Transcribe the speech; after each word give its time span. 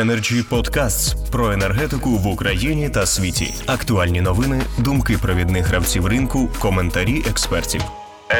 Energy 0.00 0.40
Podcasts 0.50 1.30
про 1.32 1.52
енергетику 1.52 2.10
в 2.10 2.26
Україні 2.34 2.90
та 2.90 3.06
світі. 3.06 3.46
Актуальні 3.66 4.20
новини, 4.20 4.60
думки 4.84 5.14
провідних 5.22 5.66
гравців 5.66 6.06
ринку, 6.06 6.38
коментарі 6.62 7.18
експертів. 7.30 7.80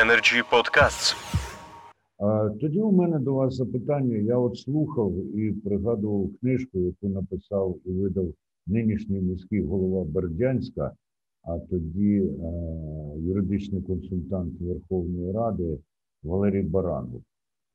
Energy 0.03 0.43
Podcasts. 0.53 1.17
Тоді 2.61 2.81
у 2.81 2.93
мене 2.93 3.19
до 3.19 3.35
вас 3.35 3.55
запитання. 3.55 4.17
Я 4.17 4.37
от 4.37 4.59
слухав 4.59 5.13
і 5.37 5.53
пригадував 5.53 6.31
книжку, 6.41 6.79
яку 6.79 7.09
написав 7.09 7.77
і 7.85 7.91
видав 7.91 8.27
нинішній 8.67 9.21
міський 9.21 9.63
голова 9.63 10.05
Бердянська, 10.05 10.93
а 11.43 11.59
тоді 11.71 12.23
юридичний 13.19 13.83
консультант 13.83 14.61
Верховної 14.61 15.33
Ради 15.33 15.79
Валерій 16.23 16.63
Баранов. 16.63 17.23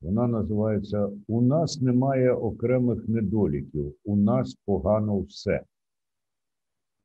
Вона 0.01 0.27
називається 0.27 1.09
У 1.27 1.41
нас 1.41 1.81
немає 1.81 2.31
окремих 2.31 3.07
недоліків, 3.07 3.93
у 4.05 4.15
нас 4.15 4.55
погано 4.65 5.19
все. 5.19 5.63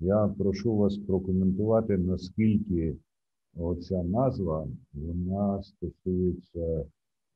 Я 0.01 0.35
прошу 0.39 0.77
вас 0.77 0.99
прокоментувати, 0.99 1.99
наскільки 1.99 2.97
оця 3.57 4.03
назва 4.03 4.69
вона 4.93 5.63
стосується 5.63 6.85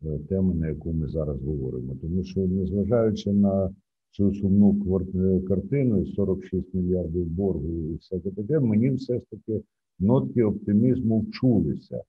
е, 0.04 0.18
теми, 0.28 0.54
на 0.54 0.68
яку 0.68 0.92
ми 0.92 1.08
зараз 1.08 1.42
говоримо. 1.42 1.96
Тому 2.02 2.24
що, 2.24 2.40
незважаючи 2.40 3.32
на 3.32 3.74
цю 4.10 4.34
сумну 4.34 5.00
картину, 5.48 6.06
46 6.06 6.74
мільярдів 6.74 7.26
боргу 7.26 7.68
і 7.68 7.94
все 7.94 8.20
таке, 8.20 8.60
мені 8.60 8.90
все 8.90 9.18
ж 9.18 9.24
таки 9.30 9.62
нотки 9.98 10.44
оптимізму 10.44 11.20
вчулися. 11.20 12.02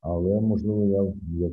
Але 0.00 0.40
можливо, 0.40 0.86
я 0.86 1.12
як 1.46 1.52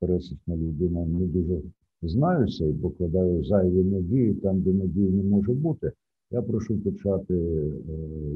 пересічна 0.00 0.56
людина 0.56 1.06
не 1.06 1.26
дуже 1.26 1.62
знаюся 2.02 2.64
і 2.64 2.72
покладаю 2.72 3.44
зайві 3.44 3.84
надії 3.84 4.34
там, 4.34 4.62
де 4.62 4.72
надії 4.72 5.10
не 5.10 5.22
може 5.22 5.52
бути. 5.52 5.92
Я 6.30 6.42
прошу 6.42 6.78
почати 6.78 7.34
е, 7.34 7.38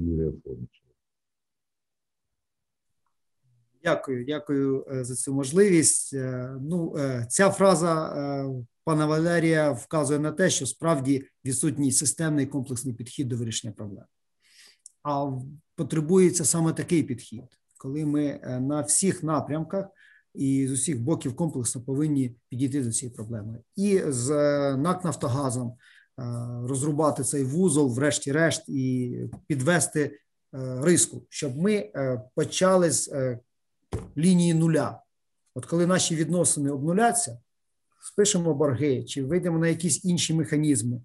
Юрія 0.00 0.32
Фомича. 0.44 0.82
Дякую, 3.82 4.24
дякую 4.24 4.86
е, 4.92 5.04
за 5.04 5.14
цю 5.14 5.34
можливість. 5.34 6.14
Е, 6.14 6.56
ну, 6.60 6.94
ця 7.28 7.50
фраза 7.50 8.14
пана 8.84 9.06
Валерія 9.06 9.70
вказує 9.70 10.18
на 10.20 10.32
те, 10.32 10.50
що 10.50 10.66
справді 10.66 11.24
відсутній 11.44 11.92
системний 11.92 12.46
комплексний 12.46 12.94
підхід 12.94 13.28
до 13.28 13.36
вирішення 13.36 13.72
проблем. 13.72 14.04
А 15.02 15.32
потребується 15.74 16.44
саме 16.44 16.72
такий 16.72 17.02
підхід, 17.02 17.44
коли 17.78 18.06
ми 18.06 18.40
на 18.60 18.80
всіх 18.80 19.22
напрямках 19.22 19.86
і 20.34 20.68
з 20.68 20.70
усіх 20.70 21.02
боків 21.02 21.36
комплексно 21.36 21.80
повинні 21.82 22.36
підійти 22.48 22.82
до 22.84 22.92
цієї 22.92 23.14
проблеми. 23.14 23.58
І 23.76 24.02
з 24.08 24.30
е, 24.30 24.76
НАК 24.76 25.04
Нафтогазом 25.04 25.68
е, 25.68 25.74
розрубати 26.68 27.22
цей 27.22 27.44
вузол, 27.44 27.94
врешті-решт, 27.94 28.68
і 28.68 29.16
підвести 29.46 30.00
е, 30.02 30.10
риску, 30.82 31.26
щоб 31.28 31.56
ми 31.56 31.92
почали 32.34 32.90
з 32.90 33.10
лінії 34.16 34.54
нуля. 34.54 35.02
От 35.54 35.66
коли 35.66 35.86
наші 35.86 36.16
відносини 36.16 36.70
обнуляться, 36.70 37.38
спишемо 38.02 38.54
борги 38.54 39.04
чи 39.04 39.24
вийдемо 39.24 39.58
на 39.58 39.68
якісь 39.68 40.04
інші 40.04 40.34
механізми, 40.34 41.00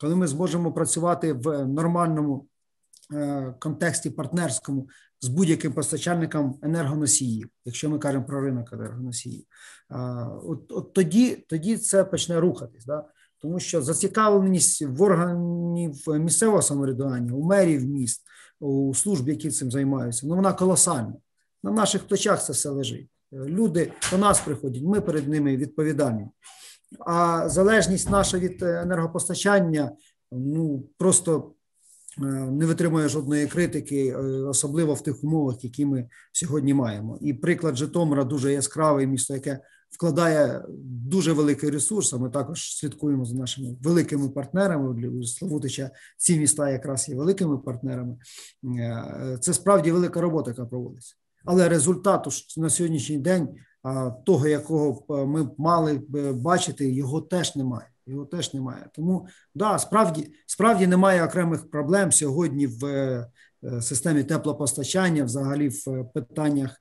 коли 0.00 0.16
ми 0.16 0.26
зможемо 0.26 0.72
працювати 0.72 1.32
в 1.32 1.66
нормальному 1.66 2.46
контексті 3.58 4.10
партнерському 4.10 4.88
з 5.20 5.28
будь-яким 5.28 5.72
постачальником 5.72 6.58
енергоносіїв, 6.62 7.48
якщо 7.64 7.90
ми 7.90 7.98
кажемо 7.98 8.24
про 8.24 8.40
ринок 8.40 8.72
енергоносіїв, 8.72 9.44
от, 10.42 10.72
от 10.72 10.92
тоді 10.92 11.44
тоді 11.48 11.76
це 11.76 12.04
почне 12.04 12.40
рухатись. 12.40 12.84
Да? 12.84 13.04
Тому 13.38 13.60
що 13.60 13.82
зацікавленість 13.82 14.82
в 14.82 15.02
органів 15.02 16.08
місцевого 16.08 16.62
самоврядування, 16.62 17.32
у 17.32 17.44
мерів 17.44 17.86
міст, 17.86 18.22
у 18.60 18.94
служб, 18.94 19.28
які 19.28 19.50
цим 19.50 19.70
займаються, 19.70 20.26
ну 20.26 20.36
вона 20.36 20.52
колосальна. 20.52 21.14
На 21.62 21.70
наших 21.70 22.08
плечах 22.08 22.44
це 22.44 22.52
все 22.52 22.68
лежить. 22.68 23.08
Люди 23.32 23.92
до 24.10 24.18
нас 24.18 24.40
приходять, 24.40 24.82
ми 24.82 25.00
перед 25.00 25.28
ними 25.28 25.56
відповідальні. 25.56 26.26
А 27.06 27.48
залежність 27.48 28.10
наша 28.10 28.38
від 28.38 28.62
енергопостачання 28.62 29.92
ну 30.32 30.84
просто 30.98 31.52
Е, 31.54 31.59
не 32.28 32.66
витримує 32.66 33.08
жодної 33.08 33.46
критики, 33.46 34.08
е, 34.08 34.16
особливо 34.42 34.94
в 34.94 35.02
тих 35.02 35.24
умовах, 35.24 35.64
які 35.64 35.86
ми 35.86 36.08
сьогодні 36.32 36.74
маємо. 36.74 37.18
І 37.20 37.34
приклад 37.34 37.76
Житомира 37.76 38.24
дуже 38.24 38.52
яскраве 38.52 39.06
місто, 39.06 39.34
яке 39.34 39.60
вкладає 39.90 40.64
дуже 40.84 41.32
великий 41.32 41.70
ресурс. 41.70 42.12
а 42.12 42.18
Ми 42.18 42.30
також 42.30 42.76
слідкуємо 42.76 43.24
за 43.24 43.36
нашими 43.36 43.76
великими 43.82 44.28
партнерами. 44.28 45.24
Славутича 45.24 45.90
ці 46.16 46.38
міста 46.38 46.70
якраз 46.70 47.08
є 47.08 47.14
великими 47.14 47.58
партнерами. 47.58 48.16
Е, 48.78 49.38
це 49.40 49.52
справді 49.52 49.92
велика 49.92 50.20
робота, 50.20 50.50
яка 50.50 50.66
проводиться. 50.66 51.14
Але 51.44 51.68
результату 51.68 52.30
на 52.56 52.70
сьогоднішній 52.70 53.18
день 53.18 53.48
того, 54.26 54.46
якого 54.46 55.26
ми 55.26 55.50
мали 55.58 56.00
б 56.08 56.32
бачити, 56.32 56.90
його 56.90 57.20
теж 57.20 57.56
немає 57.56 57.89
його 58.06 58.24
теж 58.24 58.54
немає. 58.54 58.86
Тому 58.94 59.26
да, 59.54 59.78
справді 59.78 60.32
справді 60.46 60.86
немає 60.86 61.24
окремих 61.24 61.70
проблем 61.70 62.12
сьогодні 62.12 62.66
в 62.66 62.84
е, 62.84 63.26
системі 63.82 64.24
теплопостачання, 64.24 65.24
взагалі 65.24 65.68
в 65.68 66.04
питаннях 66.14 66.76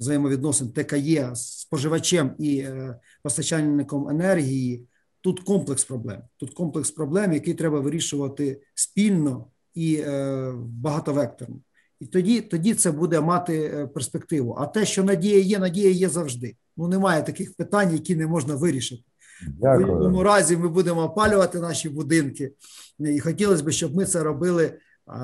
взаємовідносин 0.00 0.72
ТКЄ 0.72 1.34
з 1.34 1.60
споживачем 1.60 2.34
і 2.38 2.58
е, 2.58 3.00
постачальником 3.22 4.08
енергії. 4.08 4.86
Тут 5.20 5.40
комплекс 5.40 5.84
проблем. 5.84 6.22
Тут 6.36 6.54
комплекс 6.54 6.90
проблем, 6.90 7.32
який 7.32 7.54
треба 7.54 7.80
вирішувати 7.80 8.60
спільно 8.74 9.46
і 9.74 9.94
е, 10.06 10.52
багатовекторно. 10.56 11.56
І 12.00 12.06
тоді 12.06 12.40
тоді 12.40 12.74
це 12.74 12.92
буде 12.92 13.20
мати 13.20 13.88
перспективу. 13.94 14.56
А 14.58 14.66
те, 14.66 14.86
що 14.86 15.04
надія 15.04 15.40
є, 15.40 15.58
надія 15.58 15.90
є 15.90 16.08
завжди. 16.08 16.56
Ну 16.76 16.88
немає 16.88 17.22
таких 17.22 17.54
питань, 17.54 17.92
які 17.92 18.16
не 18.16 18.26
можна 18.26 18.54
вирішити. 18.54 19.02
Дякую. 19.46 19.86
В 19.86 19.88
будь-якому 19.88 20.22
разі 20.22 20.56
ми 20.56 20.68
будемо 20.68 21.02
опалювати 21.02 21.60
наші 21.60 21.88
будинки, 21.88 22.52
і 22.98 23.20
хотілося 23.20 23.64
б, 23.64 23.70
щоб 23.70 23.96
ми 23.96 24.04
це 24.04 24.22
робили 24.22 24.72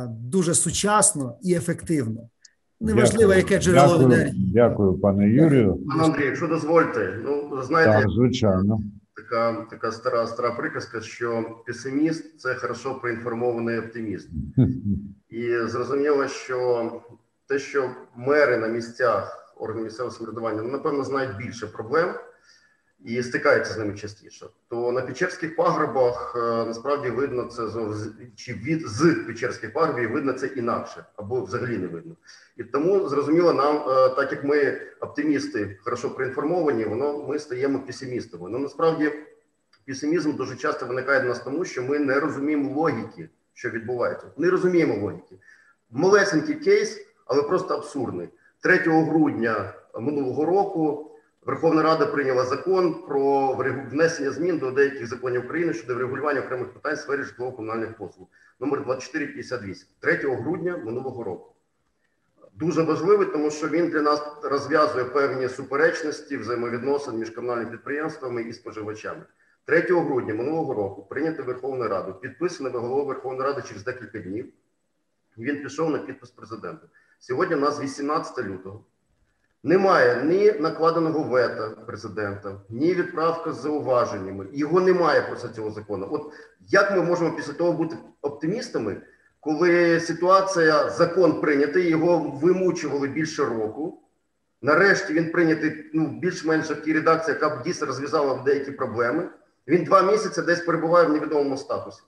дуже 0.08 0.54
сучасно 0.54 1.36
і 1.42 1.54
ефективно. 1.54 2.28
Неважливо, 2.80 3.34
яке 3.34 3.60
джерело 3.60 3.98
Дякую, 3.98 4.12
енергії. 4.12 4.50
Дякую, 4.54 4.94
пане 4.98 5.28
Юрію. 5.28 5.78
Пане 5.88 6.04
Андрій, 6.04 6.24
якщо 6.24 6.46
дозвольте, 6.46 7.18
ну 7.24 7.62
знаєте, 7.62 7.92
так, 7.92 8.10
звичайно. 8.10 8.78
Така 9.16 9.66
така 9.70 9.92
стара 9.92 10.26
стара 10.26 10.50
приказка, 10.50 11.00
що 11.00 11.44
песиміст 11.66 12.40
це 12.40 12.54
хорошо 12.54 12.94
проінформований 12.94 13.78
оптиміст, 13.78 14.28
і 15.28 15.56
зрозуміло, 15.66 16.28
що 16.28 16.90
те, 17.48 17.58
що 17.58 17.90
мери 18.16 18.56
на 18.56 18.68
місцях 18.68 19.54
органів 19.56 19.84
місцевого 19.84 20.14
самоврядування, 20.14 20.62
ну, 20.62 20.68
напевно, 20.68 21.04
знають 21.04 21.36
більше 21.36 21.66
проблем 21.66 22.08
і 23.04 23.22
стикаються 23.22 23.72
з 23.72 23.78
ними 23.78 23.94
частіше. 23.94 24.46
То 24.68 24.92
на 24.92 25.00
Печерських 25.00 25.56
пагорбах 25.56 26.34
е, 26.36 26.64
насправді 26.64 27.10
видно 27.10 27.44
це 27.44 27.62
чи 28.36 28.54
від 28.54 28.88
з 28.88 29.14
Печерських 29.26 29.72
пагорбів 29.72 30.12
видно 30.12 30.32
це 30.32 30.46
інакше 30.46 31.04
або 31.16 31.40
взагалі 31.40 31.78
не 31.78 31.86
видно. 31.86 32.16
І 32.56 32.64
тому 32.64 33.08
зрозуміло, 33.08 33.52
нам, 33.52 33.76
е, 33.76 34.08
так 34.08 34.32
як 34.32 34.44
ми 34.44 34.80
оптимісти, 35.00 35.78
хорошо 35.82 36.10
проінформовані, 36.10 36.84
воно 36.84 37.26
ми 37.28 37.38
стаємо 37.38 37.78
песимістами. 37.78 38.50
Ну 38.50 38.58
насправді 38.58 39.12
песимізм 39.86 40.36
дуже 40.36 40.56
часто 40.56 40.86
виникає 40.86 41.20
в 41.20 41.24
нас 41.24 41.40
тому, 41.40 41.64
що 41.64 41.82
ми 41.82 41.98
не 41.98 42.20
розуміємо 42.20 42.80
логіки, 42.80 43.28
що 43.54 43.70
відбувається. 43.70 44.26
Не 44.36 44.50
розуміємо 44.50 44.94
логіки. 44.94 45.36
Малесенький 45.90 46.54
кейс, 46.54 47.06
але 47.26 47.42
просто 47.42 47.74
абсурдний. 47.74 48.28
3 48.60 48.76
грудня 48.76 49.74
минулого 50.00 50.44
року. 50.44 51.10
Верховна 51.46 51.82
Рада 51.82 52.06
прийняла 52.06 52.44
закон 52.44 53.06
про 53.06 53.52
внесення 53.90 54.30
змін 54.30 54.58
до 54.58 54.70
деяких 54.70 55.06
законів 55.06 55.44
України 55.44 55.72
щодо 55.72 55.94
врегулювання 55.94 56.40
окремих 56.40 56.72
питань 56.72 56.94
в 56.94 56.98
сфері 56.98 57.22
житлово-комунальних 57.22 57.96
послуг 57.96 58.28
номер 58.60 58.84
2458 58.84 59.88
3 60.00 60.16
грудня 60.36 60.76
минулого 60.76 61.24
року. 61.24 61.54
Дуже 62.54 62.82
важливий, 62.82 63.26
тому 63.26 63.50
що 63.50 63.68
він 63.68 63.88
для 63.88 64.02
нас 64.02 64.22
розв'язує 64.42 65.04
певні 65.04 65.48
суперечності 65.48 66.36
взаємовідносин 66.36 67.18
між 67.18 67.30
комунальними 67.30 67.70
підприємствами 67.70 68.42
і 68.42 68.52
споживачами. 68.52 69.22
3 69.64 69.80
грудня 69.80 70.34
минулого 70.34 70.74
року 70.74 71.06
прийнято 71.10 71.42
Верховною 71.42 71.90
Радою, 71.90 72.14
підписаний 72.14 72.72
головою 72.72 73.04
Верховної 73.04 73.48
Ради 73.48 73.62
через 73.68 73.84
декілька 73.84 74.18
днів. 74.18 74.52
Він 75.38 75.62
пішов 75.62 75.90
на 75.90 75.98
підпис 75.98 76.30
президента. 76.30 76.86
Сьогодні 77.18 77.56
у 77.56 77.60
нас 77.60 77.80
18 77.80 78.38
лютого. 78.38 78.84
Немає 79.66 80.22
ні 80.24 80.52
накладеного 80.52 81.22
вета 81.22 81.68
президента, 81.86 82.60
ні 82.68 82.94
відправка 82.94 83.52
з 83.52 83.62
зауваженнями. 83.62 84.46
Його 84.52 84.80
немає 84.80 85.22
просто 85.22 85.48
цього 85.48 85.70
закону. 85.70 86.08
От 86.10 86.32
як 86.68 86.90
ми 86.90 87.02
можемо 87.02 87.36
після 87.36 87.52
того 87.52 87.72
бути 87.72 87.96
оптимістами, 88.22 88.96
коли 89.40 90.00
ситуація, 90.00 90.90
закон 90.90 91.40
прийнятий, 91.40 91.88
його 91.88 92.18
вимучували 92.18 93.08
більше 93.08 93.44
року. 93.44 94.02
Нарешті 94.62 95.12
він 95.12 95.32
прийнятий 95.32 95.90
ну, 95.94 96.06
більш-менш 96.06 96.70
в 96.70 96.82
тій 96.82 96.92
редакції, 96.92 97.34
яка 97.34 97.56
б 97.56 97.62
дійсно 97.62 97.86
розв'язала 97.86 98.42
деякі 98.44 98.72
проблеми. 98.72 99.28
Він 99.68 99.84
два 99.84 100.02
місяці 100.02 100.42
десь 100.42 100.60
перебуває 100.60 101.06
в 101.06 101.12
невідомому 101.12 101.56
статусі. 101.56 102.02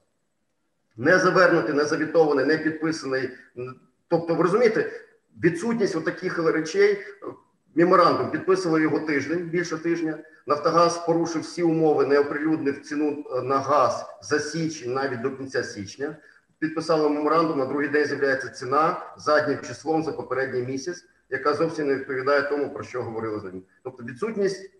не 0.97 1.19
завернутий, 1.19 1.75
не 1.75 1.85
завітований, 1.85 2.45
не 2.45 2.59
підписаний. 2.59 3.31
Тобто, 4.09 4.35
ви 4.35 4.43
розумієте, 4.43 4.91
відсутність 5.43 6.05
таких 6.05 6.39
речей. 6.39 6.99
Меморандум 7.77 8.31
підписували 8.31 8.83
його 8.83 9.01
тиждень, 9.01 9.39
більше 9.39 9.79
тижня. 9.79 10.19
Нафтогаз 10.47 11.07
порушив 11.07 11.43
всі 11.43 11.63
умови, 11.63 12.07
не 12.07 12.19
оприлюднив 12.19 12.83
ціну 12.83 13.25
на 13.43 13.59
газ 13.59 14.07
за 14.23 14.39
січень, 14.39 14.93
навіть 14.93 15.21
до 15.21 15.31
кінця 15.31 15.63
січня. 15.63 16.17
Підписали 16.59 17.09
меморандум. 17.09 17.59
На 17.59 17.67
другий 17.67 17.89
день 17.89 18.07
з'являється 18.07 18.49
ціна 18.49 19.15
заднім 19.17 19.59
числом 19.61 20.03
за 20.03 20.13
попередній 20.13 20.63
місяць, 20.63 21.05
яка 21.31 21.55
зовсім 21.55 21.87
не 21.87 21.95
відповідає 21.95 22.43
тому, 22.43 22.75
про 22.75 22.85
що 22.85 23.03
говорили 23.03 23.41
за 23.41 23.47
ним. 23.47 23.63
Тобто, 23.83 24.05
відсутність 24.05 24.71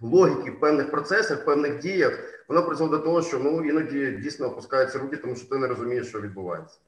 логіки 0.00 0.50
в 0.50 0.60
певних 0.60 0.90
процесах, 0.90 1.42
в 1.42 1.44
певних 1.44 1.78
діях, 1.78 2.18
воно 2.48 2.66
призводить 2.66 2.98
до 3.00 3.04
того, 3.04 3.22
що 3.22 3.38
ну 3.38 3.64
іноді 3.64 4.10
дійсно 4.10 4.46
опускаються 4.46 4.98
руки, 4.98 5.16
тому 5.16 5.36
що 5.36 5.48
ти 5.48 5.58
не 5.58 5.66
розумієш, 5.66 6.08
що 6.08 6.20
відбувається. 6.20 6.78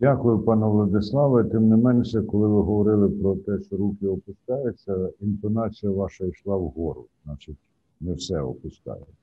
Дякую, 0.00 0.38
пане 0.38 0.66
Владиславе. 0.66 1.44
Тим 1.44 1.68
не 1.68 1.76
менше, 1.76 2.22
коли 2.22 2.48
ви 2.48 2.62
говорили 2.62 3.08
про 3.08 3.36
те, 3.36 3.62
що 3.62 3.76
руки 3.76 4.06
опускаються, 4.06 5.10
інтонація 5.20 5.92
ваша 5.92 6.24
йшла 6.24 6.56
вгору. 6.56 7.06
Значить, 7.24 7.56
не 8.00 8.14
все 8.14 8.40
опускається. 8.40 9.14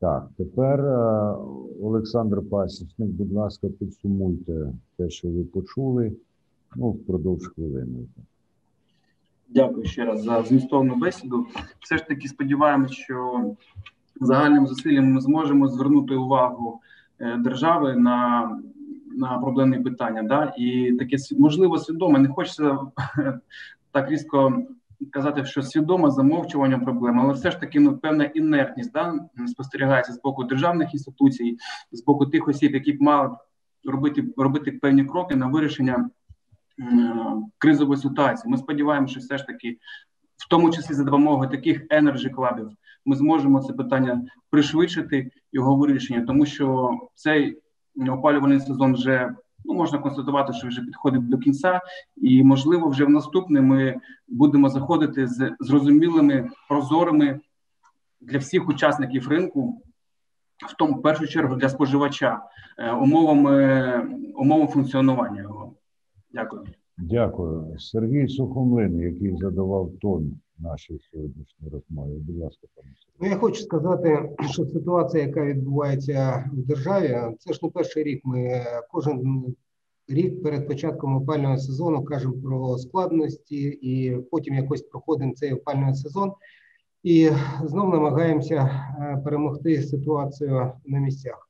Так, 0.00 0.28
тепер 0.36 0.80
Олександр 1.82 2.42
Пасічник, 2.50 3.08
будь 3.08 3.32
ласка, 3.32 3.68
підсумуйте 3.68 4.72
те, 4.96 5.10
що 5.10 5.28
ви 5.28 5.44
почули, 5.44 6.12
ну, 6.76 6.90
впродовж 6.90 7.46
хвилини. 7.46 8.06
Дякую 9.48 9.84
ще 9.84 10.04
раз 10.04 10.22
за 10.22 10.42
змістовну 10.42 10.96
бесіду. 10.96 11.46
Все 11.80 11.98
ж 11.98 12.06
таки 12.06 12.28
сподіваємось, 12.28 12.92
що 12.92 13.44
загальним 14.20 14.66
зусиллям 14.66 15.12
ми 15.12 15.20
зможемо 15.20 15.68
звернути 15.68 16.14
увагу 16.14 16.80
е, 17.18 17.36
держави 17.36 17.96
на 17.96 18.48
на 19.14 19.38
проблемні 19.38 19.78
питання. 19.78 20.22
Да? 20.22 20.54
І 20.58 20.92
таке 20.92 21.16
можливо 21.38 21.78
свідоме, 21.78 22.18
не 22.18 22.28
хочеться 22.28 22.78
так 23.92 24.10
різко 24.10 24.62
казати, 25.10 25.44
що 25.44 25.62
свідоме 25.62 26.10
замовчування 26.10 26.78
проблем, 26.78 27.20
але 27.20 27.32
все 27.32 27.50
ж 27.50 27.60
таки 27.60 27.80
ну, 27.80 27.98
певна 27.98 28.24
інертність 28.24 28.92
да, 28.92 29.14
спостерігається 29.46 30.12
з 30.12 30.20
боку 30.20 30.44
державних 30.44 30.94
інституцій, 30.94 31.58
з 31.92 32.04
боку 32.04 32.26
тих 32.26 32.48
осіб, 32.48 32.74
які 32.74 32.92
б 32.92 33.02
мали 33.02 33.36
робити 33.84 34.24
робити 34.36 34.72
певні 34.72 35.04
кроки 35.04 35.36
на 35.36 35.46
вирішення 35.46 36.10
кризової 37.58 38.00
ситуації. 38.00 38.50
Ми 38.50 38.58
сподіваємося, 38.58 39.12
що 39.12 39.20
все 39.20 39.38
ж 39.38 39.46
таки, 39.46 39.78
в 40.36 40.48
тому 40.48 40.70
числі 40.70 40.94
за 40.94 41.04
допомогою 41.04 41.50
таких 41.50 41.86
енерджі 41.90 42.30
клабів, 42.30 42.70
ми 43.04 43.16
зможемо 43.16 43.62
це 43.62 43.72
питання 43.72 44.22
пришвидшити 44.50 45.30
його 45.52 45.76
вирішення, 45.76 46.26
тому 46.26 46.46
що 46.46 46.90
цей 47.14 47.58
опалювальний 48.08 48.60
сезон 48.60 48.94
вже 48.94 49.34
ну 49.64 49.74
можна 49.74 49.98
констатувати, 49.98 50.52
що 50.52 50.68
вже 50.68 50.80
підходить 50.80 51.28
до 51.28 51.38
кінця, 51.38 51.80
і 52.16 52.42
можливо, 52.42 52.88
вже 52.88 53.04
в 53.04 53.10
наступний 53.10 53.62
ми 53.62 54.00
будемо 54.28 54.68
заходити 54.68 55.26
з 55.26 55.52
зрозумілими 55.60 56.50
прозорими 56.68 57.40
для 58.20 58.38
всіх 58.38 58.68
учасників 58.68 59.28
ринку. 59.28 59.82
В 60.68 60.76
тому 60.76 60.94
в 60.94 61.02
першу 61.02 61.26
чергу 61.26 61.56
для 61.56 61.68
споживача 61.68 62.42
е, 62.78 62.92
умовами 62.92 64.06
умовами 64.34 64.70
функціонування 64.70 65.42
його. 65.42 65.72
Дякую. 66.32 66.64
Дякую. 66.98 67.78
Сергій 67.78 68.28
Сухомлин, 68.28 69.00
який 69.00 69.36
задавав 69.36 69.90
тон 70.00 70.32
нашій 70.64 71.00
сьогоднішній 71.12 71.68
розмові. 71.68 72.18
Будь 72.18 72.38
ласка, 72.38 72.66
пане 72.74 72.88
Ну, 73.20 73.28
я 73.28 73.36
хочу 73.36 73.62
сказати, 73.62 74.30
що 74.50 74.66
ситуація, 74.66 75.26
яка 75.26 75.44
відбувається 75.44 76.50
в 76.52 76.66
державі, 76.66 77.36
це 77.38 77.52
ж 77.52 77.60
не 77.62 77.70
перший 77.70 78.02
рік. 78.02 78.20
Ми 78.24 78.64
кожен 78.90 79.44
рік 80.08 80.42
перед 80.42 80.66
початком 80.66 81.16
опального 81.16 81.58
сезону 81.58 82.04
кажемо 82.04 82.34
про 82.44 82.78
складності, 82.78 83.62
і 83.82 84.16
потім 84.30 84.54
якось 84.54 84.82
проходимо 84.82 85.34
цей 85.34 85.52
опальний 85.52 85.94
сезон 85.94 86.32
і 87.02 87.30
знову 87.64 87.92
намагаємося 87.92 88.54
е, 88.54 89.20
перемогти 89.24 89.82
ситуацію 89.82 90.72
на 90.84 90.98
місцях. 90.98 91.48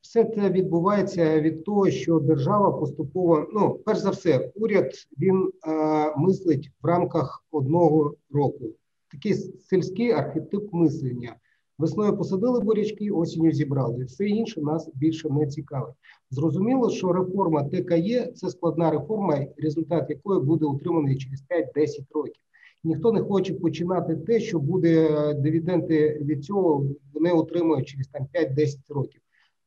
Все 0.00 0.24
це 0.24 0.50
відбувається 0.50 1.40
від 1.40 1.64
того, 1.64 1.90
що 1.90 2.18
держава 2.18 2.72
поступово, 2.72 3.46
ну 3.52 3.80
перш 3.84 3.98
за 3.98 4.10
все, 4.10 4.50
уряд 4.54 4.92
він 5.18 5.50
е, 5.68 6.16
мислить 6.16 6.70
в 6.82 6.86
рамках 6.86 7.44
одного 7.50 8.14
року. 8.30 8.64
Такий 9.12 9.34
сільський 9.34 10.10
архетип 10.10 10.72
мислення. 10.72 11.36
Весною 11.78 12.16
посадили 12.16 12.60
бурячки, 12.60 13.10
осінню 13.10 13.52
зібрали. 13.52 14.04
Все 14.04 14.26
інше 14.26 14.60
нас 14.60 14.90
більше 14.94 15.30
не 15.30 15.46
цікавить. 15.46 15.94
Зрозуміло, 16.30 16.90
що 16.90 17.12
реформа 17.12 17.64
ТКЄ 17.64 18.32
це 18.34 18.48
складна 18.48 18.90
реформа, 18.90 19.46
результат 19.56 20.10
якої 20.10 20.40
буде 20.40 20.66
утриманий 20.66 21.16
через 21.16 21.44
5-10 21.76 22.00
років. 22.14 22.42
Ніхто 22.84 23.12
не 23.12 23.20
хоче 23.20 23.54
починати 23.54 24.16
те, 24.16 24.40
що 24.40 24.58
буде 24.58 25.34
дивіденди 25.34 26.18
від 26.20 26.44
цього 26.44 26.86
вони 27.14 27.32
отримують 27.32 27.88
через 27.88 28.08
там 28.08 28.26
5-10 28.34 28.76
років. 28.88 29.21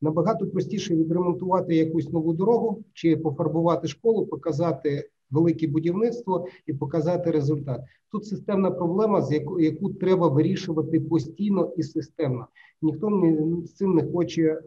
Набагато 0.06 0.46
простіше 0.46 0.96
відремонтувати 0.96 1.76
якусь 1.76 2.12
нову 2.12 2.32
дорогу 2.32 2.84
чи 2.92 3.16
пофарбувати 3.16 3.88
школу, 3.88 4.26
показати 4.26 5.10
велике 5.30 5.68
будівництво 5.68 6.46
і 6.66 6.72
показати 6.72 7.30
результат. 7.30 7.80
Тут 8.12 8.26
системна 8.26 8.70
проблема, 8.70 9.22
з 9.22 9.32
яку, 9.32 9.60
яку 9.60 9.90
треба 9.90 10.28
вирішувати 10.28 11.00
постійно 11.00 11.72
і 11.76 11.82
системно. 11.82 12.46
Ніхто 12.82 13.10
не, 13.10 13.56
з 13.66 13.74
цим 13.74 13.94
не 13.94 14.12
хоче 14.12 14.42
е, 14.42 14.60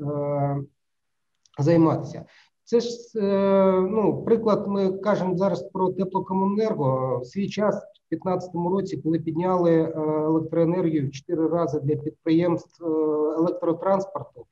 займатися. 1.59 2.25
Це 2.63 2.79
ж 2.79 2.89
е, 3.15 3.81
ну, 3.81 4.23
приклад. 4.25 4.67
Ми 4.67 4.91
кажемо 4.91 5.37
зараз 5.37 5.63
про 5.63 5.89
теплокомуненерго. 5.89 7.19
В 7.19 7.25
свій 7.25 7.49
час, 7.49 7.75
в 7.75 8.09
2015 8.09 8.49
році, 8.55 8.97
коли 8.97 9.19
підняли 9.19 9.71
е, 9.71 9.93
електроенергію 10.25 11.07
в 11.07 11.11
4 11.11 11.47
рази 11.47 11.79
для 11.79 11.95
підприємств 11.95 12.85
е, 12.85 12.89
електротранспорту. 13.37 14.45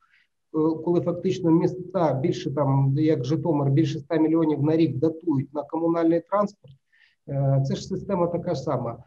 Е, 0.54 0.58
коли 0.84 1.00
фактично 1.00 1.50
міста 1.50 2.12
більше 2.12 2.54
там, 2.54 2.94
як 2.98 3.24
Житомир, 3.24 3.70
більше 3.70 3.98
100 3.98 4.16
мільйонів 4.16 4.62
на 4.62 4.76
рік 4.76 4.96
датують 4.96 5.54
на 5.54 5.62
комунальний 5.62 6.20
транспорт, 6.20 6.74
е, 7.28 7.62
це 7.66 7.74
ж 7.74 7.86
система 7.86 8.26
така 8.26 8.54
ж 8.54 8.60
сама. 8.60 9.04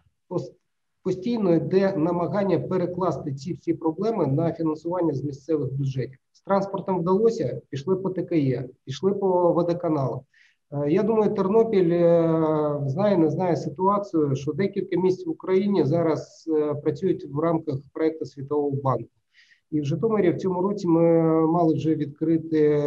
Постійно 1.04 1.56
йде 1.56 1.94
намагання 1.98 2.60
перекласти 2.60 3.34
ці 3.34 3.54
всі 3.54 3.74
проблеми 3.74 4.28
на 4.28 4.54
фінансування 4.54 5.14
з 5.14 5.24
місцевих 5.24 5.74
бюджетів. 5.74 6.18
З 6.32 6.42
транспортом 6.42 7.00
вдалося, 7.00 7.62
пішли 7.70 7.96
по 7.96 8.10
ТКЄ, 8.10 8.70
пішли 8.86 9.14
по 9.14 9.54
водоканалам. 9.54 10.22
Е, 10.72 10.92
я 10.92 11.04
думаю, 11.04 11.34
Тернопіль 11.34 11.90
знає, 12.88 13.18
не 13.18 13.30
знає 13.30 13.56
ситуацію, 13.56 14.36
що 14.36 14.54
декілька 14.54 15.00
місць 15.00 15.26
в 15.26 15.30
Україні 15.30 15.86
зараз 15.86 16.50
працюють 16.84 17.26
в 17.30 17.40
рамках 17.40 17.76
проекту 17.94 18.26
Світового 18.26 18.76
банку. 18.84 19.10
І 19.72 19.82
в 19.82 19.86
Житомирі 19.86 20.32
в 20.32 20.38
цьому 20.38 20.62
році 20.62 20.88
ми 20.88 21.02
мали 21.48 21.74
вже 21.74 21.96
відкрити 21.96 22.78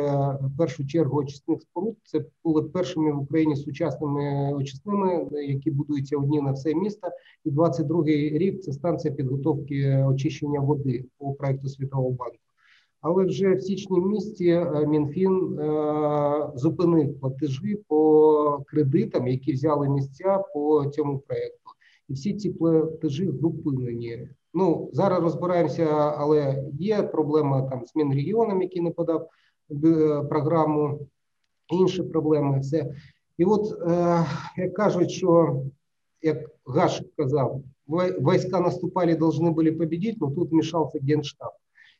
в 0.41 0.57
першу 0.59 0.87
чергу 0.87 1.19
очисних 1.19 1.63
споруд. 1.63 1.97
Це 2.05 2.25
були 2.45 2.63
першими 2.63 3.13
в 3.13 3.19
Україні 3.19 3.57
сучасними 3.57 4.53
очисними, 4.55 5.29
які 5.33 5.71
будуються 5.71 6.17
одні 6.17 6.41
на 6.41 6.53
все 6.53 6.75
місто. 6.75 7.09
І 7.45 7.51
22-й 7.51 8.39
рік 8.39 8.61
це 8.61 8.73
станція 8.73 9.15
підготовки 9.15 10.05
очищення 10.09 10.61
води 10.61 11.05
по 11.19 11.33
проекту 11.33 11.69
Світового 11.69 12.11
банку. 12.11 12.39
Але 13.01 13.25
вже 13.25 13.55
в 13.55 13.63
січні 13.63 14.01
місті 14.01 14.49
е, 14.49 14.87
МінФін 14.87 15.59
е, 15.59 16.51
зупинив 16.55 17.21
платежі 17.21 17.79
по 17.89 18.65
кредитам, 18.67 19.29
які 19.29 19.53
взяли 19.53 19.89
місця 19.89 20.45
по 20.55 20.87
цьому 20.87 21.19
проекту, 21.19 21.71
і 22.09 22.13
всі 22.13 22.35
ці 22.35 22.51
платежі 22.51 23.31
зупинені. 23.31 24.29
Ну 24.55 24.91
зараз 24.93 25.23
розбираємося, 25.23 25.87
але 26.19 26.65
є 26.73 27.03
проблема 27.03 27.63
там 27.63 27.87
з 27.87 27.97
Мінрегіоном, 27.97 28.63
який 28.63 28.83
не 28.83 28.91
подав 28.91 29.29
е, 29.85 30.23
програму, 30.29 31.09
інші 31.73 32.03
проблеми. 32.03 32.61
Все. 32.61 32.95
І 33.39 33.45
от 33.45 33.83
е, 33.89 34.27
як 34.57 34.75
кажуть, 34.75 35.11
що 35.11 35.61
як 36.23 36.51
Гаш 36.67 37.03
казав, 37.17 37.63
війська 37.89 38.61
наступали, 38.61 39.17
повинні 39.17 39.51
були 39.51 39.73
побідіти, 39.73 40.19
але 40.21 40.35
тут 40.35 40.51
вмішався 40.51 40.99
Генштаб. 41.03 41.51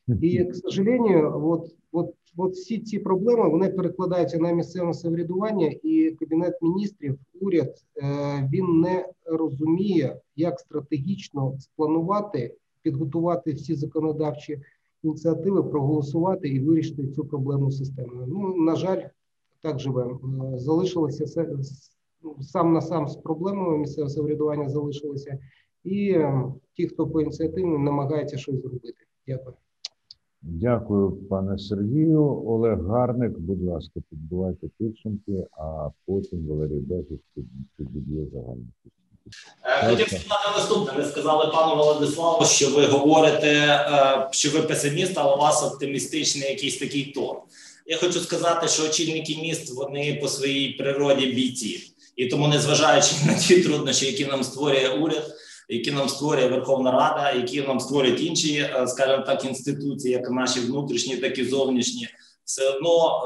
І, 0.07 0.43
к 0.43 0.53
сожалению, 0.53 1.49
от, 1.49 1.75
от, 1.91 2.13
от 2.37 2.53
всі 2.53 2.79
ці 2.79 2.99
проблеми 2.99 3.49
вони 3.49 3.69
перекладаються 3.69 4.37
на 4.37 4.51
місцеве 4.51 4.93
самоврядування, 4.93 5.75
і 5.83 6.11
кабінет 6.19 6.61
міністрів, 6.61 7.19
уряд 7.41 7.75
е, 7.97 8.49
він 8.53 8.79
не 8.79 9.09
розуміє, 9.25 10.21
як 10.35 10.59
стратегічно 10.59 11.55
спланувати, 11.59 12.55
підготувати 12.81 13.53
всі 13.53 13.75
законодавчі 13.75 14.61
ініціативи, 15.03 15.63
проголосувати 15.63 16.49
і 16.49 16.59
вирішити 16.59 17.07
цю 17.07 17.25
проблему 17.25 17.71
системно. 17.71 18.25
Ну 18.27 18.55
на 18.55 18.75
жаль, 18.75 19.01
так 19.61 19.79
живемо. 19.79 20.19
Е, 20.53 20.59
залишилося 20.59 21.45
ну, 22.23 22.35
сам 22.41 22.73
на 22.73 22.81
сам 22.81 23.07
з 23.07 23.15
проблемами 23.15 23.77
місцевого 23.77 24.09
самоврядування 24.09 24.69
залишилося, 24.69 25.39
і 25.83 26.09
е, 26.09 26.43
ті, 26.73 26.87
хто 26.87 27.07
по 27.07 27.21
ініціативі 27.21 27.65
намагається 27.65 28.37
щось 28.37 28.61
зробити. 28.61 28.93
Дякую. 29.27 29.55
Дякую, 30.47 31.11
пане 31.11 31.59
Сергію. 31.59 32.43
Олег 32.47 32.87
Гарник, 32.87 33.39
будь 33.39 33.63
ласка, 33.63 33.99
підбивайте 34.09 34.67
підсумки, 34.79 35.47
а 35.51 35.89
потім 36.05 36.47
Валерій 36.47 36.79
Безус 36.79 37.19
підб'є 37.77 38.25
загальні. 38.33 38.67
Е, 39.63 39.89
хотів 39.89 40.07
сказати 40.07 40.49
наступне. 40.57 40.93
Ви 40.97 41.05
сказали 41.09 41.51
пану 41.53 41.83
Владиславу, 41.83 42.45
що 42.45 42.69
ви 42.69 42.85
говорите, 42.85 43.47
е, 43.47 44.27
що 44.31 44.51
ви 44.51 44.61
песиміст, 44.61 45.13
але 45.15 45.35
у 45.35 45.37
вас 45.37 45.63
оптимістичний 45.63 46.49
якийсь 46.49 46.77
такий 46.77 47.05
тон. 47.05 47.35
Я 47.85 47.97
хочу 47.97 48.19
сказати, 48.19 48.67
що 48.67 48.85
очільники 48.85 49.37
міст 49.41 49.75
вони 49.75 50.19
по 50.21 50.27
своїй 50.27 50.73
природі 50.73 51.25
бійці, 51.25 51.79
і 52.15 52.25
тому, 52.25 52.47
незважаючи 52.47 53.15
на 53.27 53.33
ті 53.33 53.63
труднощі, 53.63 54.05
які 54.05 54.25
нам 54.25 54.43
створює 54.43 54.89
уряд 55.01 55.35
які 55.69 55.91
нам 55.91 56.09
створює 56.09 56.47
Верховна 56.47 56.91
Рада, 56.91 57.31
які 57.31 57.61
нам 57.61 57.79
створюють 57.79 58.21
інші, 58.21 58.55
е, 58.57 58.87
скажімо 58.87 59.23
так, 59.25 59.45
інституції, 59.45 60.13
як 60.13 60.29
наші 60.29 60.59
внутрішні, 60.59 61.17
так 61.17 61.37
і 61.37 61.45
зовнішні. 61.45 62.07
Все 62.45 62.69
одно 62.69 63.23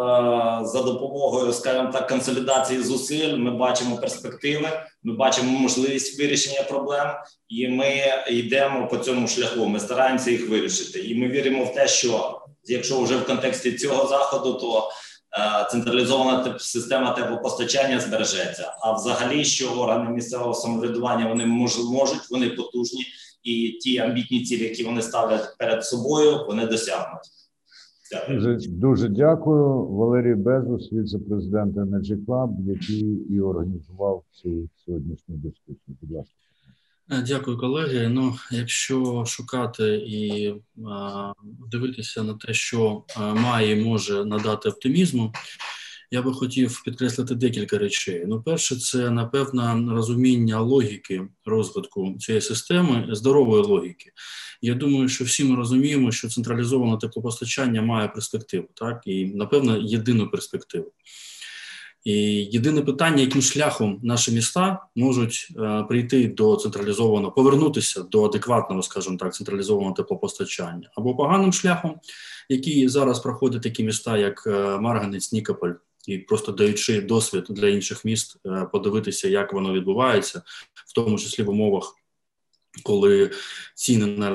е, 0.61 0.65
за 0.65 0.81
допомогою, 0.81 1.53
скажімо 1.53 1.89
так, 1.93 2.07
консолідації 2.07 2.81
зусиль 2.81 3.37
ми 3.37 3.51
бачимо 3.51 3.97
перспективи, 3.97 4.69
ми 5.03 5.13
бачимо 5.15 5.59
можливість 5.59 6.19
вирішення 6.19 6.63
проблем, 6.63 7.07
і 7.49 7.67
ми 7.67 8.03
йдемо 8.29 8.87
по 8.87 8.97
цьому 8.97 9.27
шляху. 9.27 9.65
Ми 9.65 9.79
стараємося 9.79 10.31
їх 10.31 10.49
вирішити. 10.49 10.99
І 10.99 11.15
ми 11.15 11.27
віримо 11.27 11.63
в 11.63 11.73
те, 11.73 11.87
що 11.87 12.41
якщо 12.65 13.01
вже 13.01 13.17
в 13.17 13.25
контексті 13.25 13.71
цього 13.71 14.07
заходу, 14.07 14.53
то 14.53 14.89
централізована 15.71 16.55
система 16.59 17.13
теплопостачання 17.13 17.99
збережеться. 17.99 18.73
А 18.81 18.93
взагалі, 18.93 19.43
що 19.43 19.71
органи 19.71 20.09
місцевого 20.09 20.53
самоврядування 20.53 21.27
вони 21.27 21.45
можуть, 21.45 22.31
вони 22.31 22.49
потужні, 22.49 23.05
і 23.43 23.69
ті 23.81 23.97
амбітні 23.97 24.43
цілі, 24.43 24.63
які 24.63 24.83
вони 24.83 25.01
ставлять 25.01 25.55
перед 25.59 25.85
собою, 25.85 26.45
вони 26.47 26.65
досягнуть. 26.65 27.29
Дуже, 28.29 28.57
дуже 28.69 29.09
дякую, 29.09 29.85
Валерій 29.85 30.35
Безус, 30.35 30.93
віце-президент 30.93 31.75
Energy 31.75 32.25
Club, 32.25 32.49
який 32.67 33.15
і 33.29 33.41
організував 33.41 34.23
цю 34.31 34.69
сьогоднішню 34.85 35.35
дискусію. 35.35 35.97
Будь 36.01 36.11
ласка. 36.11 36.33
Е, 37.11 37.21
дякую, 37.27 37.57
колеги. 37.57 38.07
Ну, 38.07 38.37
якщо 38.51 39.25
шукати 39.25 40.03
і 40.07 40.53
а, 40.89 41.33
дивитися 41.71 42.23
на 42.23 42.33
те, 42.33 42.53
що 42.53 43.03
а, 43.15 43.33
має 43.33 43.79
і 43.79 43.83
може 43.83 44.25
надати 44.25 44.69
оптимізму, 44.69 45.33
я 46.11 46.21
би 46.21 46.33
хотів 46.33 46.81
підкреслити 46.85 47.35
декілька 47.35 47.77
речей. 47.77 48.23
Ну, 48.27 48.41
перше, 48.41 48.75
це 48.75 49.09
напевно 49.09 49.93
розуміння 49.95 50.59
логіки 50.59 51.27
розвитку 51.45 52.15
цієї 52.19 52.41
системи, 52.41 53.07
здорової 53.11 53.63
логіки. 53.63 54.11
Я 54.61 54.73
думаю, 54.73 55.09
що 55.09 55.23
всі 55.23 55.43
ми 55.43 55.55
розуміємо, 55.55 56.11
що 56.11 56.29
централізоване 56.29 56.97
теплопостачання 56.97 57.81
має 57.81 58.07
перспективу, 58.07 58.67
так 58.73 59.01
і 59.05 59.25
напевно 59.25 59.77
єдину 59.77 60.29
перспективу. 60.29 60.91
І 62.03 62.13
єдине 62.51 62.81
питання, 62.81 63.21
яким 63.21 63.41
шляхом 63.41 63.99
наші 64.03 64.31
міста 64.31 64.85
можуть 64.95 65.47
е, 65.59 65.83
прийти 65.89 66.27
до 66.27 66.55
централізованого, 66.55 67.31
повернутися 67.31 68.01
до 68.01 68.25
адекватного, 68.25 68.81
скажімо 68.81 69.17
так, 69.17 69.33
централізованого 69.33 69.93
теплопостачання, 69.93 70.89
або 70.95 71.15
поганим 71.15 71.53
шляхом, 71.53 71.99
який 72.49 72.87
зараз 72.87 73.19
проходять 73.19 73.61
такі 73.61 73.83
міста, 73.83 74.17
як 74.17 74.43
е, 74.47 74.77
Марганець, 74.79 75.31
Нікополь, 75.33 75.71
і 76.07 76.17
просто 76.17 76.51
даючи 76.51 77.01
досвід 77.01 77.45
для 77.49 77.67
інших 77.67 78.05
міст, 78.05 78.37
е, 78.45 78.67
подивитися, 78.71 79.27
як 79.27 79.53
воно 79.53 79.73
відбувається, 79.73 80.41
в 80.73 80.93
тому 80.93 81.17
числі 81.17 81.43
в 81.43 81.49
умовах 81.49 81.98
коли 82.83 83.31
ціни 83.75 84.05
на 84.05 84.27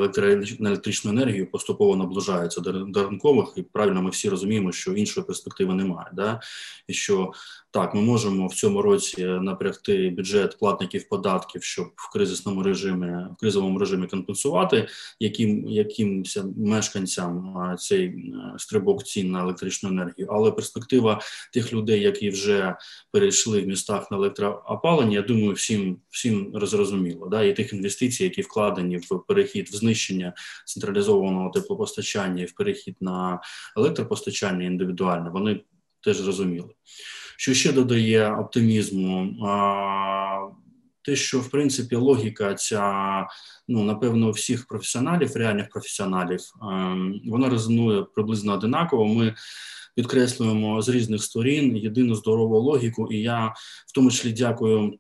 електричну 0.69 1.11
енергію 1.11 1.51
поступово 1.51 1.97
наближаються 1.97 2.61
до 2.61 3.09
ринкових, 3.09 3.53
і 3.57 3.63
правильно 3.63 4.03
ми 4.03 4.11
всі 4.11 4.29
розуміємо, 4.29 4.73
що 4.73 4.93
іншої 4.93 5.27
перспективи 5.27 5.75
немає. 5.75 6.11
Да? 6.13 6.41
І 6.87 6.95
що 6.95 7.33
так, 7.75 7.95
ми 7.95 8.01
можемо 8.01 8.47
в 8.47 8.55
цьому 8.55 8.83
році 8.83 9.25
напрягти 9.25 10.11
бюджет 10.11 10.59
платників 10.59 11.09
податків, 11.09 11.63
щоб 11.63 11.93
в 11.97 12.13
кризисному 12.13 12.63
режимі, 12.63 13.07
в 13.07 13.37
кризовому 13.41 13.79
режимі 13.79 14.07
компенсувати 14.07 14.89
яким 15.21 15.69
якимось 15.69 16.39
мешканцям 16.57 17.57
цей 17.79 18.07
е, 18.07 18.15
стрибок 18.59 19.05
цін 19.05 19.31
на 19.31 19.41
електричну 19.41 19.89
енергію. 19.89 20.29
Але 20.31 20.51
перспектива 20.51 21.21
тих 21.53 21.73
людей, 21.73 22.01
які 22.01 22.31
вже 22.31 22.77
перейшли 23.13 23.61
в 23.61 23.67
містах 23.67 24.11
на 24.11 24.17
електроопалення, 24.17 25.17
я 25.17 25.23
думаю, 25.23 25.53
всім 25.53 25.97
всім 26.11 26.53
зрозуміло. 26.55 27.29
Да? 27.29 27.43
І 27.43 27.57
тих 27.57 27.73
інвестицій, 27.73 28.25
які 28.25 28.43
вкладені 28.43 28.97
в 28.97 29.27
перехід 29.29 29.69
в 29.69 29.77
знищення 29.77 30.33
централізованого 30.65 31.51
теплопостачання 31.51 32.43
і 32.43 32.47
в 32.47 32.53
перехід 32.53 32.97
на 33.01 33.41
електропостачання 33.77 34.67
індивідуальне, 34.67 35.31
вони 35.31 35.61
теж 36.01 36.17
зрозуміли. 36.17 36.69
Що 37.37 37.55
ще 37.55 37.73
додає 37.73 38.33
оптимізму? 38.33 39.37
Те, 41.03 41.17
що 41.17 41.41
в 41.41 41.51
принципі 41.51 41.97
логіка 41.97 42.55
ця, 42.55 43.27
ну 43.69 43.85
напевно, 43.85 44.31
всіх 44.31 44.67
професіоналів, 44.67 45.37
реальних 45.37 45.69
професіоналів, 45.69 46.41
вона 47.27 47.49
резонує 47.49 48.03
приблизно 48.15 48.53
одинаково. 48.53 49.07
Ми 49.07 49.35
підкреслюємо 49.95 50.83
з 50.83 50.89
різних 50.89 51.23
сторін 51.23 51.77
єдину 51.77 52.15
здорову 52.15 52.59
логіку, 52.59 53.13
і 53.13 53.19
я 53.19 53.47
в 53.87 53.93
тому 53.95 54.11
числі 54.11 54.33
дякую 54.33 54.99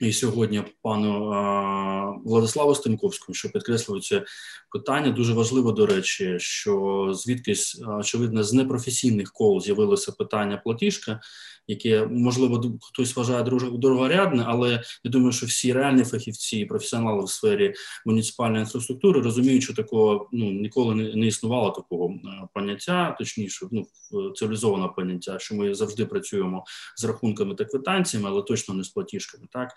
і 0.00 0.12
сьогодні 0.12 0.62
пану 0.82 2.22
Владиславу 2.24 2.74
Стемковському, 2.74 3.34
що 3.34 3.50
підкреслює 3.50 4.00
це 4.00 4.24
питання. 4.72 5.10
Дуже 5.10 5.32
важливо, 5.32 5.72
до 5.72 5.86
речі, 5.86 6.36
що 6.38 7.08
звідкись 7.14 7.82
очевидно 7.98 8.42
з 8.42 8.52
непрофесійних 8.52 9.32
кол 9.32 9.60
з'явилося 9.60 10.12
питання 10.12 10.56
платіжка 10.56 11.20
яке 11.66 12.06
можливо 12.06 12.78
хтось 12.82 13.16
вважає 13.16 13.42
дорогорядне, 13.72 14.44
але 14.46 14.82
я 15.04 15.10
думаю, 15.10 15.32
що 15.32 15.46
всі 15.46 15.72
реальні 15.72 16.04
фахівці, 16.04 16.64
професіонали 16.64 17.24
в 17.24 17.28
сфері 17.28 17.74
муніципальної 18.06 18.60
інфраструктури 18.60 19.20
розуміють, 19.20 19.62
що 19.62 19.74
такого 19.74 20.28
ну 20.32 20.50
ніколи 20.52 20.94
не, 20.94 21.14
не 21.14 21.26
існувало 21.26 21.70
такого 21.70 22.10
е, 22.10 22.48
поняття, 22.54 23.16
точніше, 23.18 23.66
ну 23.72 23.86
цивілізованого 24.32 24.92
поняття, 24.92 25.38
що 25.38 25.54
ми 25.54 25.74
завжди 25.74 26.06
працюємо 26.06 26.64
з 26.96 27.04
рахунками 27.04 27.54
та 27.54 27.64
квитанціями, 27.64 28.28
але 28.28 28.42
точно 28.42 28.74
не 28.74 28.84
з 28.84 28.88
платіжками. 28.88 29.46
Так 29.52 29.72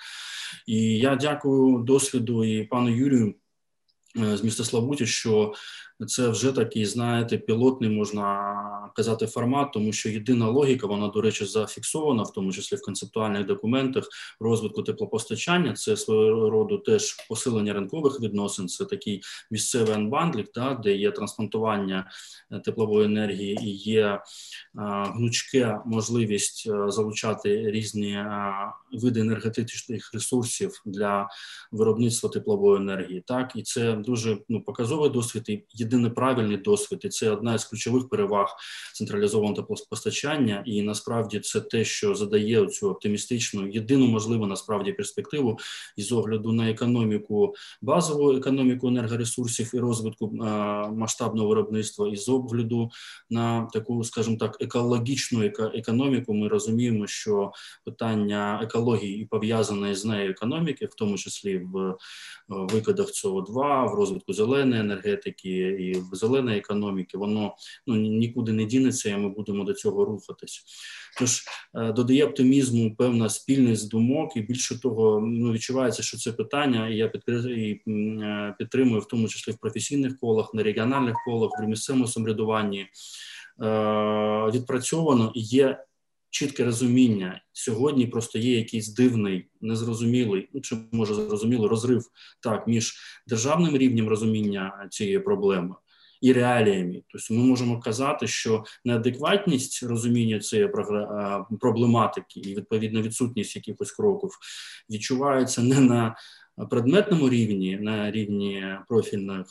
і 0.68 0.98
я 0.98 1.16
дякую 1.16 1.84
досвіду 1.84 2.44
і 2.44 2.64
пану 2.64 2.90
Юрію. 2.90 3.36
Е, 4.18 4.38
з 4.38 4.44
міста 4.44 4.64
Славуті, 4.64 5.06
що 5.06 5.54
це 6.08 6.30
вже 6.30 6.52
такий, 6.52 6.86
знаєте, 6.86 7.38
пілотний 7.38 7.90
можна 7.90 8.56
казати 8.96 9.28
формат, 9.28 9.72
тому 9.74 9.94
що 9.94 10.10
єдина 10.10 10.50
логіка, 10.50 10.88
вона, 10.88 11.08
до 11.08 11.22
речі, 11.22 11.46
зафіксована, 11.46 12.24
в 12.24 12.34
тому 12.34 12.52
числі 12.52 12.78
в 12.78 12.82
концептуальних 12.82 13.46
документах 13.46 14.04
розвитку 14.40 14.84
теплопостачання. 14.84 15.74
Це 15.74 15.98
свого 15.98 16.50
роду 16.50 16.78
теж 16.78 17.28
посилення 17.30 17.74
ринкових 17.74 18.22
відносин. 18.22 18.68
Це 18.68 18.86
такий 18.86 19.22
місцевий 19.52 19.94
анбандлік, 19.94 20.52
да, 20.56 20.74
де 20.74 20.96
є 20.96 21.12
трансплантування 21.12 22.12
е, 22.52 22.60
теплової 22.60 23.06
енергії 23.06 23.60
і 23.64 23.72
є 23.76 24.22
а, 24.76 25.04
гнучке 25.04 25.80
можливість 25.86 26.70
а, 26.70 26.92
залучати 26.92 27.72
різні 27.72 28.26
види 28.94 29.20
енергетичних 29.20 30.14
ресурсів 30.14 30.82
для 30.86 31.28
виробництва 31.72 32.30
теплової 32.30 32.82
енергії. 32.82 33.24
Так 33.28 33.52
і 33.56 33.64
це 33.64 33.94
дуже 33.94 34.38
ну 34.50 34.62
показовий 34.62 35.10
досвід 35.10 35.44
і 35.48 35.64
єдиний 35.90 36.12
правильний 36.12 36.58
досвід, 36.58 37.00
і 37.04 37.10
це 37.10 37.32
одна 37.32 37.54
із 37.54 37.66
ключових 37.66 38.10
переваг 38.10 38.56
централізованого 38.94 39.56
теплопостачання. 39.56 40.64
І 40.66 40.82
насправді 40.82 41.40
це 41.40 41.62
те, 41.62 41.86
що 41.86 42.16
задає 42.16 42.66
цю 42.66 42.90
оптимістичну, 42.90 43.68
єдину 43.68 44.08
можливу 44.08 44.46
насправді 44.46 44.94
перспективу 44.94 45.60
із 45.98 46.12
огляду 46.12 46.52
на 46.52 46.70
економіку, 46.70 47.56
базову 47.82 48.32
економіку 48.32 48.88
енергоресурсів 48.88 49.72
і 49.74 49.80
розвитку 49.80 50.28
масштабного 50.96 51.48
виробництва, 51.48 52.08
і 52.08 52.16
з 52.16 52.30
огляду 52.30 52.90
на 53.30 53.66
таку, 53.74 54.04
скажімо 54.04 54.38
так, 54.38 54.58
екологічну 54.62 55.52
економіку. 55.74 56.34
Ми 56.34 56.48
розуміємо, 56.48 57.08
що 57.08 57.52
питання 57.86 58.60
екології 58.64 59.22
і 59.22 59.26
пов'язане 59.26 59.96
з 59.96 60.06
нею 60.06 60.32
економіки, 60.32 60.86
в 60.86 60.96
тому 60.96 61.18
числі 61.18 61.58
в 61.58 61.96
викидах 62.48 63.08
СО2, 63.08 63.92
в 63.92 63.96
розвитку 63.96 64.34
зеленої 64.34 64.82
енергетики 64.82 65.78
і 65.80 65.92
в 66.12 66.16
зеленої 66.16 66.58
економіки, 66.58 67.18
воно 67.18 67.56
ну 67.88 67.96
нікуди 67.96 68.52
не 68.52 68.66
дінеться, 68.66 69.10
і 69.10 69.18
ми 69.18 69.30
будемо 69.30 69.64
до 69.64 69.74
цього 69.74 70.06
рухатись. 70.06 70.64
Тож 71.20 71.44
е, 71.76 71.92
додає 71.92 72.26
оптимізму 72.26 72.96
певна 72.96 73.30
спільність 73.30 73.90
думок, 73.90 74.36
і 74.36 74.42
більше 74.42 74.82
того, 74.82 75.20
ну 75.20 75.52
відчувається, 75.52 76.04
що 76.04 76.18
це 76.18 76.32
питання, 76.32 76.90
і 76.90 76.96
я 76.96 77.12
і 77.46 77.82
е, 77.92 78.56
підтримую 78.60 79.02
в 79.02 79.08
тому 79.08 79.28
числі 79.28 79.52
в 79.52 79.58
професійних 79.58 80.20
колах, 80.20 80.54
на 80.54 80.64
регіональних 80.64 81.16
колах, 81.26 81.52
в 81.60 81.68
місцевому 81.68 82.08
самоврядуванні. 82.08 82.88
Е, 83.62 84.52
відпрацьовано 84.54 85.32
і 85.36 85.42
є 85.42 85.84
чітке 86.30 86.66
розуміння. 86.66 87.42
Сьогодні 87.54 88.08
просто 88.08 88.40
є 88.40 88.58
якийсь 88.58 88.94
дивний, 88.94 89.50
незрозумілий, 89.62 90.50
ну 90.54 90.62
чи 90.62 90.78
може 90.92 91.14
зрозумілий 91.14 91.70
розрив 91.70 92.04
так 92.44 92.68
між 92.68 92.96
державним 93.28 93.78
рівнем 93.78 94.10
розуміння 94.10 94.88
цієї 94.92 95.20
проблеми 95.20 95.76
і 96.22 96.34
реаліями. 96.34 97.02
Тобто, 97.08 97.34
ми 97.34 97.44
можемо 97.44 97.80
казати, 97.80 98.28
що 98.28 98.64
неадекватність 98.86 99.84
розуміння 99.84 100.40
цієї 100.40 100.70
проблематики 101.60 102.40
і 102.40 102.56
відповідно 102.56 103.02
відсутність 103.02 103.56
якихось 103.56 103.92
кроків 103.92 104.30
відчувається 104.90 105.64
не 105.64 105.80
на 105.80 106.16
предметному 106.66 107.30
рівні, 107.30 107.78
на 107.82 108.12
рівні 108.12 108.64
профільних 108.88 109.46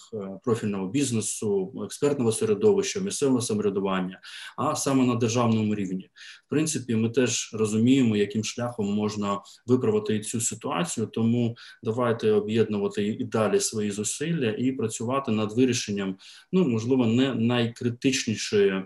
профільного 0.45 0.89
бізнесу, 0.89 1.73
експертного 1.85 2.33
середовища, 2.33 3.01
місцевого 3.01 3.41
самоврядування, 3.41 4.21
а 4.57 4.77
саме 4.77 5.05
на 5.05 5.15
державному 5.15 5.75
рівні. 5.75 6.11
В 6.47 6.51
принципі, 6.51 6.97
ми 6.97 7.11
теж 7.11 7.51
розуміємо, 7.55 8.17
яким 8.17 8.45
шляхом 8.45 8.95
можна 8.95 9.41
виправити 9.67 10.21
цю 10.21 10.41
ситуацію. 10.41 11.07
Тому 11.07 11.57
давайте 11.83 12.33
об'єднувати 12.33 13.07
і 13.07 13.25
далі 13.25 13.61
свої 13.61 13.91
зусилля 13.91 14.51
і 14.51 14.73
працювати 14.73 15.33
над 15.33 15.57
вирішенням, 15.57 16.17
ну 16.53 16.69
можливо, 16.69 17.07
не 17.07 17.35
найкритичнішої. 17.35 18.85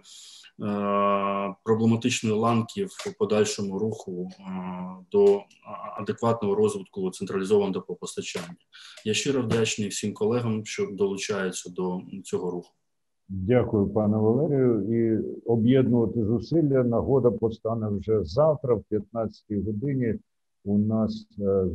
Проблематичної 1.65 2.37
ланки 2.37 2.85
в 2.85 3.19
подальшому 3.19 3.79
руху 3.79 4.29
до 5.13 5.43
адекватного 5.99 6.55
розвитку 6.55 7.11
централізованого 7.11 7.73
теплопостачання. 7.73 8.57
Я 9.05 9.15
щиро 9.15 9.43
вдячний 9.43 9.89
всім 9.89 10.15
колегам, 10.15 10.65
що 10.65 10.89
долучаються 10.93 11.71
до 11.71 12.01
цього 12.25 12.51
руху. 12.51 12.71
Дякую, 13.29 13.89
пане 13.89 14.17
Валерію. 14.17 14.83
І 14.93 15.25
об'єднувати 15.47 16.25
зусилля. 16.25 16.85
Нагода 16.85 17.31
постане 17.31 17.89
вже 17.89 18.25
завтра, 18.25 18.75
в 18.75 18.85
15-й 18.91 19.63
годині. 19.63 20.15
У 20.65 20.79
нас 20.79 21.27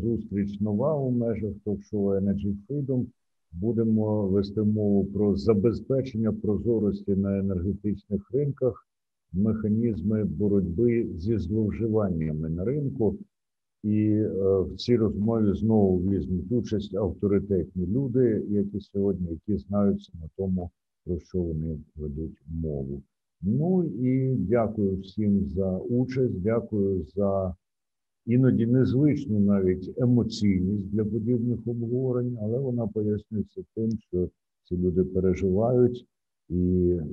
зустріч 0.03 0.59
нова 0.59 0.93
у 0.93 1.11
межах 1.11 1.51
ток-шоу 1.65 2.09
Energy 2.09 2.55
Freedom. 2.69 3.05
Будемо 3.51 4.27
вести 4.27 4.61
мову 4.61 5.05
про 5.05 5.35
забезпечення 5.35 6.31
прозорості 6.31 7.15
на 7.15 7.39
енергетичних 7.39 8.31
ринках, 8.31 8.87
механізми 9.33 10.23
боротьби 10.23 11.07
зі 11.15 11.37
зловживаннями 11.37 12.49
на 12.49 12.65
ринку. 12.65 13.17
І 13.83 14.21
в 14.59 14.75
цій 14.77 14.97
розмові 14.97 15.53
знову 15.53 15.99
візьмуть 15.99 16.51
участь 16.51 16.95
авторитетні 16.95 17.87
люди, 17.87 18.45
які 18.49 18.79
сьогодні 18.79 19.27
які 19.29 19.57
знаються 19.57 20.11
на 20.21 20.29
тому, 20.37 20.71
про 21.05 21.19
що 21.19 21.41
вони 21.41 21.79
ведуть 21.95 22.41
мову. 22.47 23.01
Ну 23.41 23.83
і 23.83 24.35
дякую 24.35 24.97
всім 24.97 25.49
за 25.49 25.77
участь, 25.77 26.41
дякую 26.41 27.03
за 27.15 27.55
іноді 28.27 28.65
незвичну 28.65 29.39
навіть 29.39 29.93
емоційність 29.97 30.89
для 30.89 31.05
подібних 31.05 31.59
обговорень, 31.65 32.37
але 32.41 32.59
вона 32.59 32.87
пояснюється 32.87 33.63
тим, 33.75 33.91
що 33.99 34.29
ці 34.63 34.77
люди 34.77 35.03
переживають 35.03 36.05
і 36.49 36.55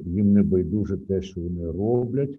їм 0.06 0.33
не 0.33 0.42
байдуже 0.42 0.97
те, 0.97 1.23
що 1.23 1.40
вони 1.40 1.71
роблять 1.71 2.38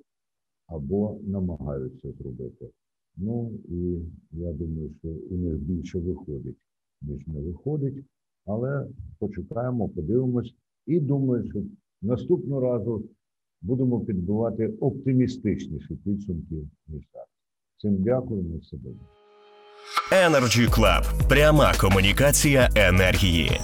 або 0.68 1.20
намагаються 1.28 2.12
зробити. 2.12 2.70
Ну 3.18 3.52
і 3.70 4.00
я 4.32 4.54
думаю, 4.54 4.92
що 5.00 5.10
у 5.30 5.38
них 5.38 5.56
більше 5.56 6.00
виходить, 6.00 6.58
ніж 7.02 7.28
не 7.28 7.42
виходить. 7.42 8.06
Але 8.46 8.88
почекаємо, 9.20 9.90
подивимось, 9.90 10.56
і 10.86 11.00
думаю, 11.00 11.50
що 11.50 11.64
наступного 12.02 12.62
разу 12.62 13.04
будемо 13.62 14.00
підбивати 14.00 14.68
оптимістичніші 14.68 15.96
підсумки 15.96 16.56
зараз. 16.88 17.35
Всім 17.78 18.04
дякуємо 18.04 18.62
собі. 18.64 18.90
Energy 20.12 20.70
Club. 20.70 21.28
пряма 21.30 21.74
комунікація 21.82 22.70
енергії. 22.76 23.60